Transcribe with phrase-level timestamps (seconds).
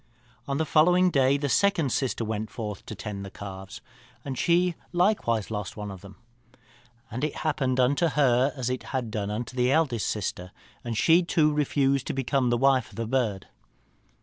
[0.47, 3.81] "On the following day the second sister went forth to tend the calves,
[4.25, 6.15] and she likewise lost one of them.
[7.11, 10.51] And it happened unto her as it had done unto the eldest sister,
[10.83, 13.45] and she too refused to become the wife of the bird.